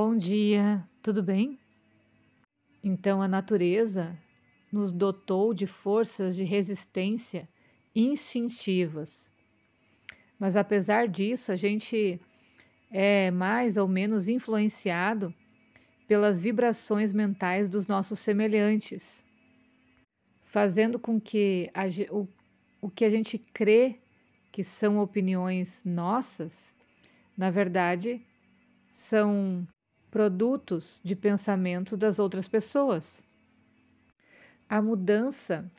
[0.00, 1.58] Bom dia, tudo bem?
[2.84, 4.16] Então a natureza
[4.70, 7.48] nos dotou de forças de resistência
[7.92, 9.32] instintivas.
[10.38, 12.20] Mas apesar disso, a gente
[12.92, 15.34] é mais ou menos influenciado
[16.06, 19.24] pelas vibrações mentais dos nossos semelhantes,
[20.44, 22.28] fazendo com que a, o,
[22.80, 23.98] o que a gente crê
[24.52, 26.72] que são opiniões nossas,
[27.36, 28.24] na verdade,
[28.92, 29.66] são
[30.10, 33.24] produtos de pensamento das outras pessoas.
[34.68, 35.70] A mudança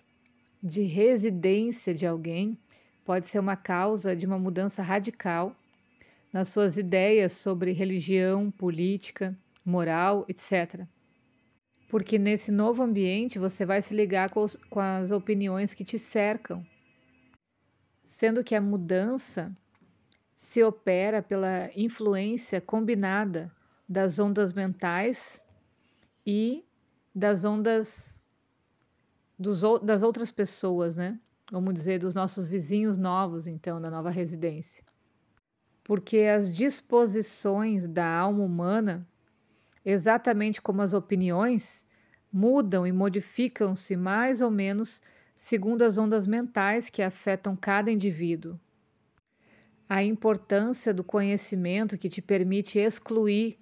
[0.61, 2.57] de residência de alguém
[3.05, 5.55] pode ser uma causa de uma mudança radical
[6.31, 10.85] nas suas ideias sobre religião, política, moral, etc.
[11.89, 15.97] Porque nesse novo ambiente você vai se ligar com, os, com as opiniões que te
[15.97, 16.65] cercam.
[18.05, 19.51] Sendo que a mudança
[20.35, 23.51] se opera pela influência combinada
[23.89, 25.41] das ondas mentais
[26.23, 26.63] e
[27.13, 28.21] das ondas
[29.37, 31.19] dos, das outras pessoas, né?
[31.51, 34.83] Vamos dizer, dos nossos vizinhos novos, então, da nova residência.
[35.83, 39.07] Porque as disposições da alma humana,
[39.83, 41.87] exatamente como as opiniões,
[42.31, 45.01] mudam e modificam-se mais ou menos
[45.35, 48.59] segundo as ondas mentais que afetam cada indivíduo.
[49.87, 53.57] A importância do conhecimento que te permite excluir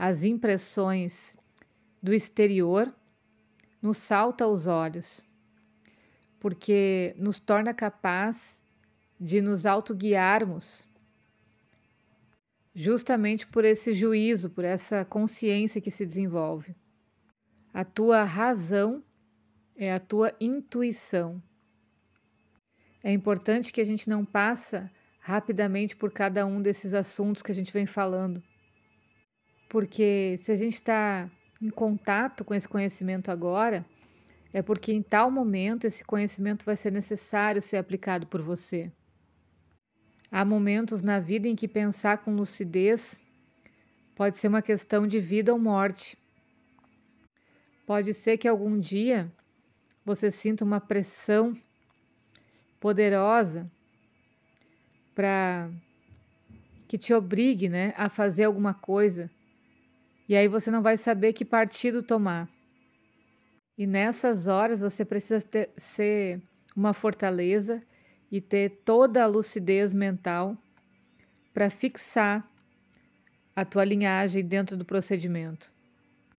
[0.00, 1.36] as impressões
[2.02, 2.90] do exterior
[3.82, 5.26] nos salta aos olhos,
[6.38, 8.62] porque nos torna capaz
[9.20, 10.88] de nos autoguiarmos
[12.74, 16.74] justamente por esse juízo, por essa consciência que se desenvolve.
[17.70, 19.04] A tua razão
[19.76, 21.42] é a tua intuição.
[23.04, 27.54] É importante que a gente não passa rapidamente por cada um desses assuntos que a
[27.54, 28.42] gente vem falando,
[29.70, 31.30] porque se a gente está
[31.62, 33.86] em contato com esse conhecimento agora,
[34.52, 38.90] é porque em tal momento esse conhecimento vai ser necessário ser aplicado por você.
[40.28, 43.20] Há momentos na vida em que pensar com lucidez
[44.16, 46.18] pode ser uma questão de vida ou morte.
[47.86, 49.30] Pode ser que algum dia
[50.04, 51.56] você sinta uma pressão
[52.80, 53.70] poderosa
[55.14, 55.70] para
[56.88, 59.30] que te obrigue né, a fazer alguma coisa
[60.30, 62.48] e aí você não vai saber que partido tomar.
[63.76, 66.40] E nessas horas você precisa ter, ser
[66.76, 67.82] uma fortaleza
[68.30, 70.56] e ter toda a lucidez mental
[71.52, 72.48] para fixar
[73.56, 75.72] a tua linhagem dentro do procedimento.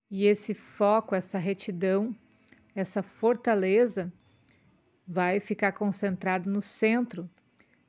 [0.09, 2.16] E esse foco, essa retidão,
[2.73, 4.09] essa fortaleza
[5.06, 7.29] vai ficar concentrado no centro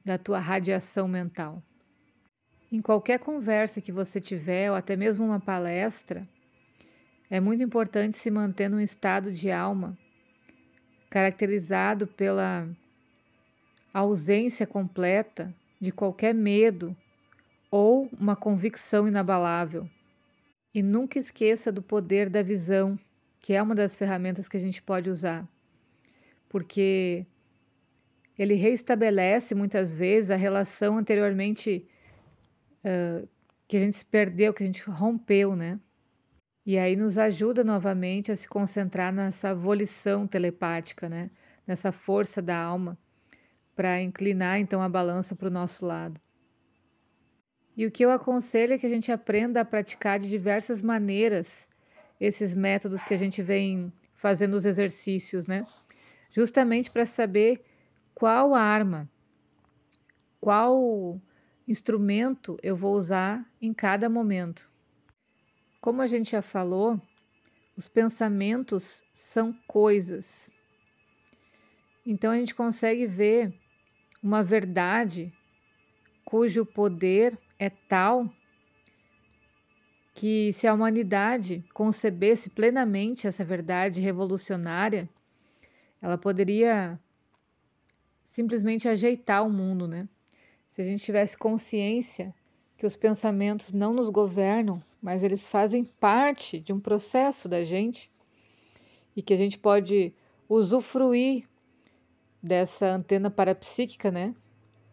[0.05, 1.63] da tua radiação mental.
[2.73, 6.27] Em qualquer conversa que você tiver, ou até mesmo uma palestra,
[7.29, 9.95] é muito importante se manter num estado de alma
[11.11, 12.67] caracterizado pela
[13.93, 16.97] ausência completa de qualquer medo
[17.71, 19.87] ou uma convicção inabalável.
[20.75, 22.99] E nunca esqueça do poder da visão,
[23.39, 25.47] que é uma das ferramentas que a gente pode usar,
[26.49, 27.27] porque
[28.39, 31.87] ele reestabelece muitas vezes a relação anteriormente
[33.69, 35.81] que a gente se perdeu, que a gente rompeu, né?
[36.65, 41.31] E aí nos ajuda novamente a se concentrar nessa volição telepática, né?
[41.67, 42.99] Nessa força da alma,
[43.75, 46.21] para inclinar então a balança para o nosso lado.
[47.77, 51.69] E o que eu aconselho é que a gente aprenda a praticar de diversas maneiras
[52.21, 55.67] esses métodos que a gente vem fazendo os exercícios, né?
[56.31, 57.65] Justamente para saber
[58.15, 59.11] qual arma,
[60.41, 61.21] qual
[61.67, 64.71] instrumento eu vou usar em cada momento.
[65.81, 67.01] Como a gente já falou,
[67.77, 70.51] os pensamentos são coisas.
[72.07, 73.53] Então a gente consegue ver
[74.23, 75.33] uma verdade
[76.25, 78.31] cujo poder é tal
[80.15, 85.09] que se a humanidade concebesse plenamente essa verdade revolucionária,
[86.01, 86.99] ela poderia
[88.25, 90.09] simplesmente ajeitar o mundo, né?
[90.73, 92.35] Se a gente tivesse consciência
[92.79, 98.11] que os pensamentos não nos governam, mas eles fazem parte de um processo da gente
[99.15, 100.15] e que a gente pode
[100.49, 101.47] usufruir
[102.43, 104.35] dessa antena parapsíquica, né,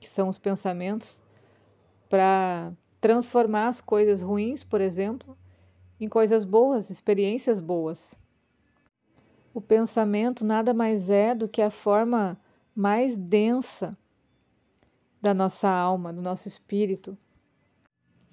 [0.01, 1.21] que são os pensamentos,
[2.09, 5.37] para transformar as coisas ruins, por exemplo,
[5.97, 8.15] em coisas boas, experiências boas.
[9.53, 12.37] O pensamento nada mais é do que a forma
[12.75, 13.97] mais densa
[15.21, 17.17] da nossa alma, do nosso espírito.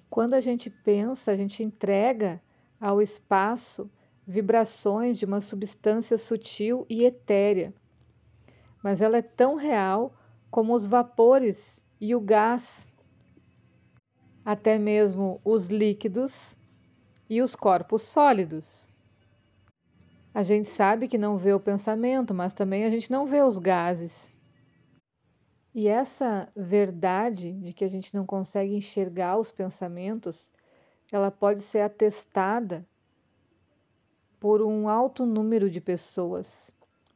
[0.09, 2.41] Quando a gente pensa, a gente entrega
[2.79, 3.89] ao espaço
[4.25, 7.73] vibrações de uma substância sutil e etérea,
[8.83, 10.13] mas ela é tão real
[10.49, 12.89] como os vapores e o gás,
[14.43, 16.57] até mesmo os líquidos
[17.29, 18.91] e os corpos sólidos.
[20.33, 23.57] A gente sabe que não vê o pensamento, mas também a gente não vê os
[23.57, 24.31] gases.
[25.77, 30.51] E essa verdade de que a gente não consegue enxergar os pensamentos,
[31.11, 32.83] ela pode ser atestada
[34.39, 36.71] por um alto número de pessoas.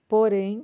[0.07, 0.63] Porém,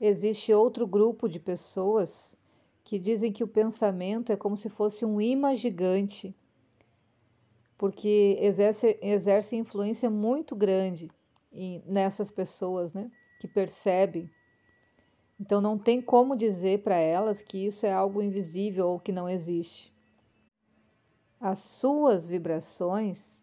[0.00, 2.34] existe outro grupo de pessoas
[2.82, 6.34] que dizem que o pensamento é como se fosse um imã gigante,
[7.76, 11.10] porque exerce, exerce influência muito grande
[11.84, 14.30] nessas pessoas, né, que percebem.
[15.40, 19.26] Então não tem como dizer para elas que isso é algo invisível ou que não
[19.26, 19.90] existe.
[21.40, 23.42] As suas vibrações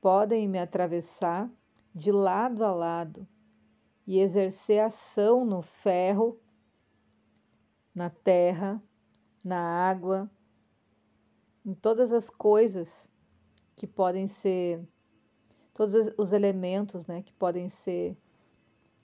[0.00, 1.50] podem me atravessar
[1.92, 3.26] de lado a lado
[4.06, 6.38] e exercer ação no ferro,
[7.92, 8.80] na terra,
[9.44, 10.30] na água,
[11.66, 13.10] em todas as coisas
[13.74, 14.86] que podem ser,
[15.72, 18.16] todos os elementos né, que podem ser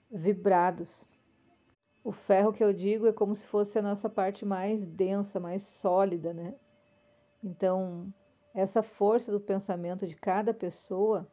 [0.09, 1.10] vibrados.
[2.02, 5.62] O ferro que eu digo é como se fosse a nossa parte mais densa, mais
[5.62, 6.55] sólida, né?
[7.44, 8.12] Então,
[8.55, 11.31] essa força do pensamento de cada pessoa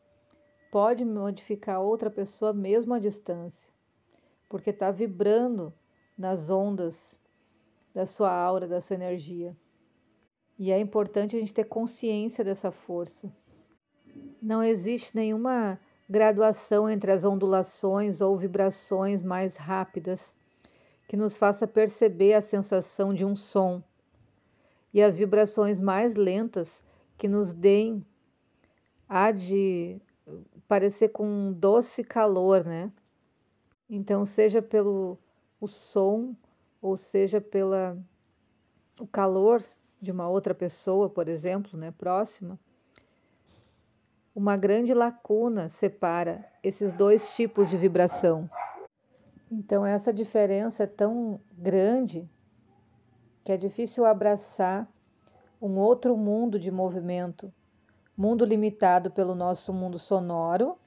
[0.69, 3.73] pode modificar outra pessoa mesmo à distância,
[4.49, 5.73] porque está vibrando
[6.17, 7.17] nas ondas
[7.93, 9.55] da sua aura, da sua energia.
[10.59, 13.33] E é importante a gente ter consciência dessa força.
[14.41, 15.79] Não existe nenhuma
[16.09, 20.35] graduação entre as ondulações ou vibrações mais rápidas
[21.07, 23.81] que nos faça perceber a sensação de um som
[24.93, 26.83] e as vibrações mais lentas
[27.17, 28.05] que nos deem
[29.07, 30.01] há de
[30.67, 32.91] parecer com um doce calor, né?
[33.89, 35.17] Então, seja pelo
[35.59, 36.35] o som
[36.81, 37.97] ou seja pela
[38.99, 39.63] o calor
[40.01, 42.59] de uma outra pessoa, por exemplo, né, próxima,
[44.35, 48.49] uma grande lacuna separa esses dois tipos de vibração.
[49.49, 52.29] Então, essa diferença é tão grande
[53.43, 54.87] que é difícil abraçar
[55.61, 57.51] um outro mundo de movimento,
[58.15, 60.77] mundo limitado pelo nosso mundo sonoro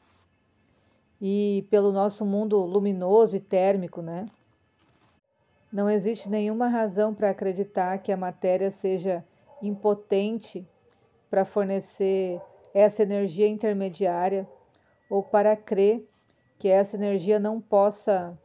[1.21, 4.27] e pelo nosso mundo luminoso e térmico, né?
[5.73, 9.25] Não existe nenhuma razão para acreditar que a matéria seja
[9.63, 10.69] impotente
[11.31, 12.43] para fornecer
[12.75, 14.47] essa energia intermediária
[15.09, 16.07] ou para crer
[16.59, 18.37] que essa energia não possa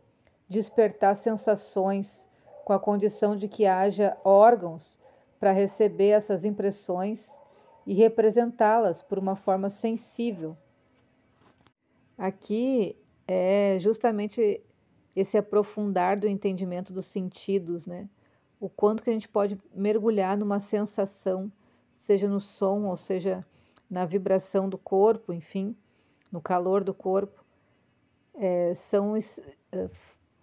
[0.47, 2.27] despertar sensações
[2.63, 4.99] com a condição de que haja órgãos
[5.39, 7.39] para receber essas impressões
[7.85, 10.57] e representá-las por uma forma sensível.
[12.17, 12.97] Aqui
[13.27, 14.61] é justamente
[15.15, 18.09] esse aprofundar do entendimento dos sentidos, né?
[18.59, 21.51] O quanto que a gente pode mergulhar numa sensação,
[21.91, 23.45] seja no som ou seja
[23.89, 25.75] na vibração do corpo, enfim,
[26.31, 27.43] no calor do corpo,
[28.33, 29.89] é, são é,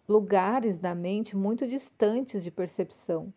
[0.08, 3.32] lugares da mente muito distantes de percepção.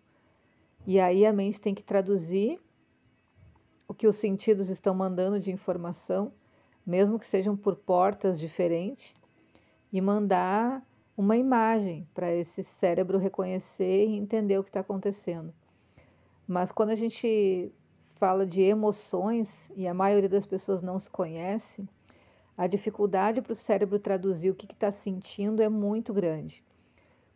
[0.86, 2.60] E aí a mente tem que traduzir
[3.88, 6.31] o que os sentidos estão mandando de informação,
[6.86, 9.15] mesmo que sejam por portas diferentes,
[9.91, 10.86] e mandar
[11.17, 15.53] uma imagem para esse cérebro reconhecer e entender o que está acontecendo.
[16.48, 17.72] Mas quando a gente
[18.17, 21.88] fala de emoções e a maioria das pessoas não se conhece,
[22.57, 26.63] a dificuldade para o cérebro traduzir o que está sentindo é muito grande.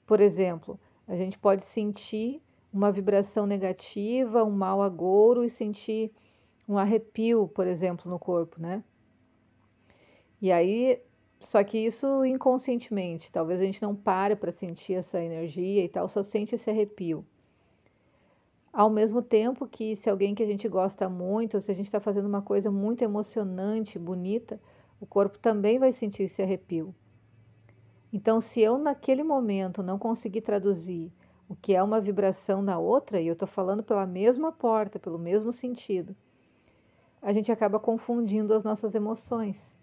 [0.06, 6.12] Por exemplo, a gente pode sentir uma vibração negativa, um mau agouro e sentir
[6.68, 8.84] um arrepio, por exemplo, no corpo, né?
[10.42, 11.02] E aí,
[11.40, 16.08] só que isso inconscientemente, talvez a gente não pare para sentir essa energia e tal,
[16.08, 17.26] só sente esse arrepio.
[18.72, 21.88] Ao mesmo tempo que se alguém que a gente gosta muito, ou se a gente
[21.88, 24.62] está fazendo uma coisa muito emocionante, bonita,
[25.00, 26.94] o corpo também vai sentir esse arrepio.
[28.12, 31.12] Então, se eu naquele momento não conseguir traduzir
[31.48, 35.18] o que é uma vibração na outra, e eu estou falando pela mesma porta, pelo
[35.18, 36.16] mesmo sentido,
[37.22, 39.78] a gente acaba confundindo as nossas emoções.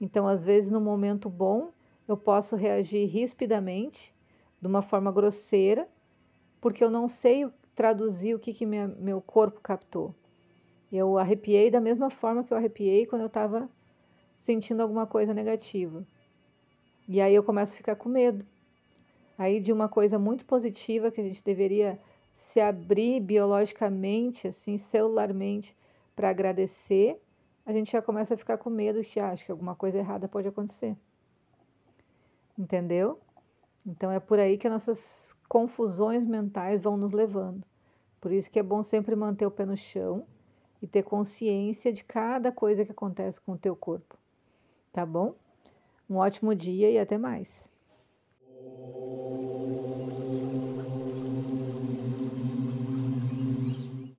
[0.00, 1.70] Então, às vezes, no momento bom,
[2.06, 4.14] eu posso reagir rispidamente,
[4.60, 5.88] de uma forma grosseira,
[6.60, 10.14] porque eu não sei traduzir o que, que minha, meu corpo captou.
[10.90, 13.68] Eu arrepiei da mesma forma que eu arrepiei quando eu estava
[14.36, 16.06] sentindo alguma coisa negativa.
[17.08, 18.44] E aí eu começo a ficar com medo.
[19.36, 21.98] Aí de uma coisa muito positiva que a gente deveria
[22.32, 25.76] se abrir biologicamente, assim, celularmente,
[26.16, 27.20] para agradecer,
[27.66, 30.28] a gente já começa a ficar com medo que ah, acha que alguma coisa errada
[30.28, 30.96] pode acontecer.
[32.58, 33.20] Entendeu?
[33.86, 37.66] Então é por aí que nossas confusões mentais vão nos levando.
[38.20, 40.26] Por isso que é bom sempre manter o pé no chão
[40.80, 44.18] e ter consciência de cada coisa que acontece com o teu corpo
[44.94, 45.34] tá bom?
[46.08, 47.72] Um ótimo dia e até mais.